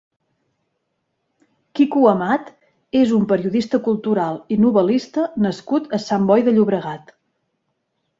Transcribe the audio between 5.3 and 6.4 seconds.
nascut a Sant